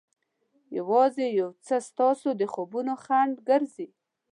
[0.77, 3.87] یوازې یو څه ستاسو د خوبونو خنډ ګرځي.